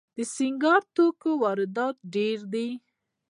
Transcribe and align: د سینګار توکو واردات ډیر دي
د 0.15 0.17
سینګار 0.35 0.81
توکو 0.95 1.29
واردات 1.43 1.95
ډیر 2.15 2.39
دي 2.53 2.69